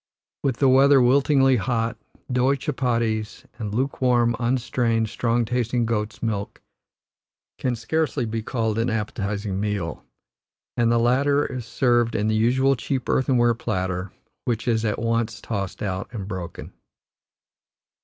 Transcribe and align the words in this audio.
With 0.43 0.57
the 0.57 0.67
weather 0.67 0.99
wilting 0.99 1.41
hot, 1.57 1.95
doughy 2.31 2.57
chuppaties 2.57 3.45
and 3.59 3.71
lukewarm, 3.71 4.35
unstrained, 4.39 5.09
strong 5.09 5.45
tasting 5.45 5.85
goats' 5.85 6.23
milk 6.23 6.59
can 7.59 7.75
scarcely 7.75 8.25
be 8.25 8.41
called 8.41 8.79
an 8.79 8.89
appetizing 8.89 9.59
meal, 9.59 10.03
and 10.75 10.91
the 10.91 10.97
latter 10.97 11.45
is 11.45 11.67
served 11.67 12.15
in 12.15 12.27
the 12.27 12.35
usual 12.35 12.75
cheap, 12.75 13.07
earthenware 13.07 13.53
platter, 13.53 14.11
which 14.43 14.67
is 14.67 14.83
at 14.85 14.97
once 14.97 15.39
tossed 15.39 15.83
out 15.83 16.09
and 16.11 16.27
broken. 16.27 16.73